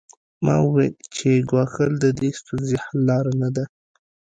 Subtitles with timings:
[0.45, 3.63] ما وویل چې ګواښل د دې ستونزې حل لاره نه ده